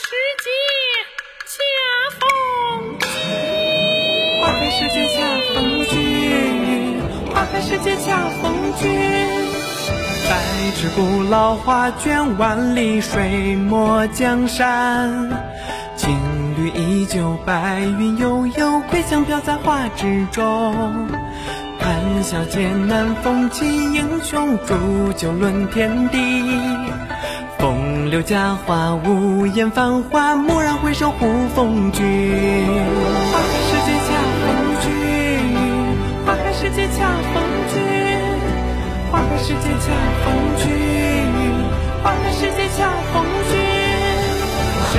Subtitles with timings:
[0.00, 0.48] 时节
[1.44, 1.58] 恰
[2.20, 2.20] 逢
[3.00, 3.08] 君，
[4.40, 5.16] 花开时节恰
[5.52, 7.02] 逢君，
[7.34, 8.88] 花开时节恰逢君。
[10.28, 10.30] 百
[10.76, 15.30] 尺古老画卷，万里水墨江山，
[15.96, 16.16] 青
[16.56, 21.08] 绿依旧，白云悠悠，桂香飘在画纸中。
[21.80, 26.44] 谈笑间，南风起，英雄煮酒论天地。
[28.08, 32.02] 风流佳话，无言繁华，蓦然回首，忽逢君。
[33.30, 34.48] 花开时节恰逢
[34.80, 34.88] 君，
[36.24, 37.04] 花开时节恰
[37.34, 37.76] 逢君，
[39.12, 39.92] 花开时节恰
[40.24, 40.72] 逢君，
[42.02, 43.60] 花开时节恰逢君。
[44.94, 44.96] 相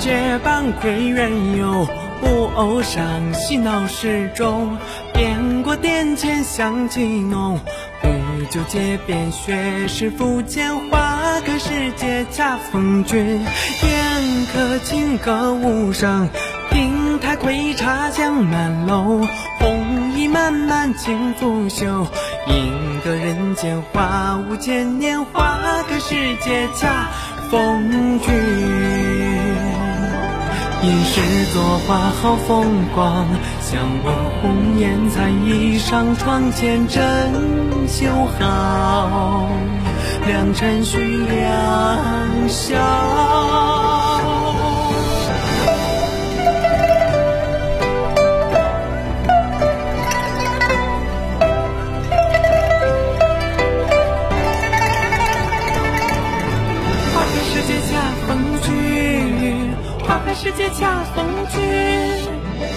[0.00, 1.86] 结伴归远游，
[2.20, 4.76] 布偶上嬉闹市中。
[5.14, 7.60] 遍过殿前香气浓，
[8.00, 8.08] 壶
[8.50, 13.18] 酒皆变学识浮间，花开时节恰逢君。
[13.18, 16.28] 宴客清歌无声，
[16.70, 19.26] 亭台窥茶香满楼。
[19.58, 22.06] 红衣漫漫轻拂袖，
[22.46, 25.24] 赢得人间花无千年。
[25.24, 27.08] 花开时节恰
[27.50, 28.79] 逢君。
[30.82, 31.20] 吟诗
[31.52, 33.26] 作画好风光，
[33.60, 37.02] 想问红颜才衣裳，窗前枕
[37.86, 39.46] 绣好，
[40.26, 42.78] 良辰须良宵。
[57.12, 58.99] 花开时节恰逢君。
[60.10, 61.62] 花开时节恰逢君，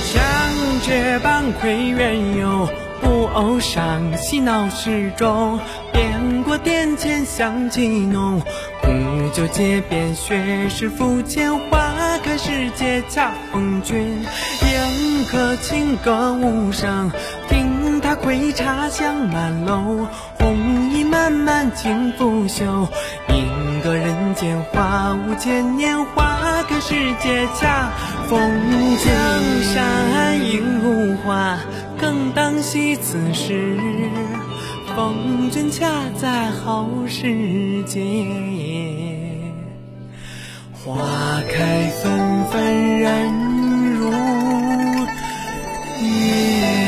[0.00, 2.66] 相结伴归远游，
[3.02, 5.60] 不偶上嬉闹市中。
[5.92, 8.40] 遍过殿前香气浓，
[8.80, 8.88] 壶
[9.34, 11.54] 酒街边学识浮浅。
[11.68, 14.24] 花开时节恰逢君，
[14.62, 17.12] 宴客轻歌无声，
[17.46, 20.06] 听他窥茶香满楼。
[21.28, 22.88] 漫漫情不休，
[23.28, 26.02] 饮歌人间，花无千年。
[26.14, 27.90] 花开时节，恰
[28.30, 28.40] 逢
[28.96, 29.14] 江
[29.62, 31.58] 山映如画，
[32.00, 33.76] 更当惜此时。
[34.96, 38.00] 风君恰在好时节，
[40.72, 40.96] 花
[41.46, 43.30] 开纷纷，人
[43.98, 44.10] 如
[46.00, 46.87] 月。